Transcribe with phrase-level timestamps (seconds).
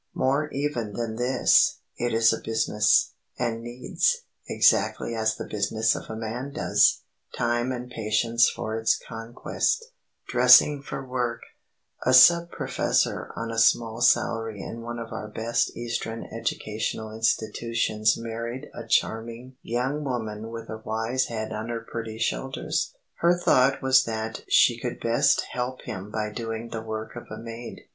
[0.15, 6.09] More even than this, it is a business, and needs, exactly as the business of
[6.09, 7.03] a man does,
[7.37, 9.77] time and patience for its conquest.
[9.79, 11.41] [Sidenote: DRESSING FOR WORK]
[12.03, 18.17] A sub professor on a small salary in one of our best eastern educational institutions
[18.17, 22.95] married a charming young woman with a wise head on her pretty shoulders.
[23.17, 27.37] Her thought was that she could best help him by doing the work of a
[27.37, 27.81] maid.